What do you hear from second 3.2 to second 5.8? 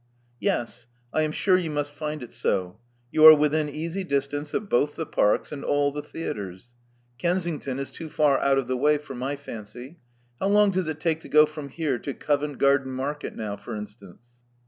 are within easy distance of both the parks, and